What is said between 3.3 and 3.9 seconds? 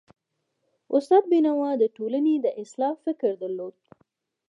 درلود.